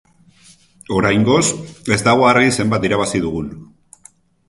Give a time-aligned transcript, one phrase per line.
[1.01, 1.43] Oraingoz
[1.97, 3.57] ez dago argi zenbat irabazi dugun.